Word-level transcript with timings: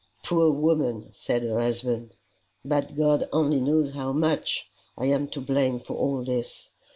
"Poor 0.23 0.49
woman!" 0.49 1.09
said 1.13 1.43
her 1.43 1.59
husband." 1.59 2.15
But 2.65 2.95
God 2.95 3.29
only 3.31 3.59
knows 3.61 3.91
how 3.93 4.11
much 4.11 4.67
I 4.97 5.05
am 5.05 5.27
to 5.27 5.39
blame 5.39 5.77
for 5.77 5.95
all 5.95 6.23
this. 6.23 6.71